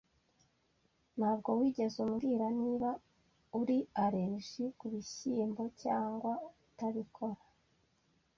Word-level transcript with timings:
Ntabwo 1.17 1.49
wigeze 1.59 1.97
umbwira 2.05 2.45
niba 2.61 2.89
uri 3.59 3.77
allergie 4.03 4.67
kubishyimbo 4.79 5.63
cyangwa 5.81 6.31
utabikora. 6.59 7.41